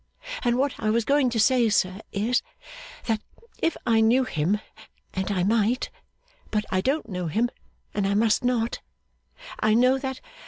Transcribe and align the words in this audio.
And 0.43 0.57
what 0.57 0.73
I 0.79 0.89
was 0.89 1.05
going 1.05 1.29
to 1.29 1.39
say, 1.39 1.69
sir, 1.69 1.99
is, 2.11 2.41
that 3.05 3.21
if 3.59 3.77
I 3.85 4.01
knew 4.01 4.23
him, 4.23 4.59
and 5.13 5.29
I 5.31 5.43
might 5.43 5.91
but 6.49 6.65
I 6.71 6.81
don't 6.81 7.07
know 7.07 7.27
him 7.27 7.51
and 7.93 8.07
I 8.07 8.15
must 8.15 8.43
not 8.43 8.79
I 9.59 9.75
know 9.75 9.99
that! 9.99 10.19